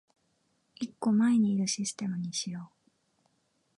[0.77, 2.89] 一個前にいるシステムにしよう